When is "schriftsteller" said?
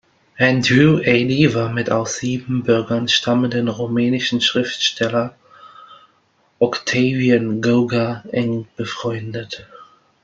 4.41-5.35